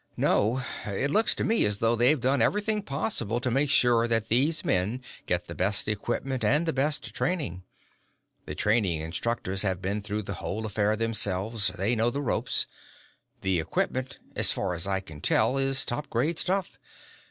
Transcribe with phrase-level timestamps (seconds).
[0.17, 0.63] "No.
[0.87, 4.65] It looks to me as though they've done everything possible to make sure that these
[4.65, 7.61] men get the best equipment and the best training.
[8.47, 12.65] The training instructors have been through the whole affair themselves they know the ropes.
[13.41, 16.79] The equipment, as far as I can tell, is top grade stuff.